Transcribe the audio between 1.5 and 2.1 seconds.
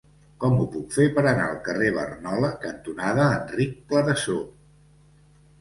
carrer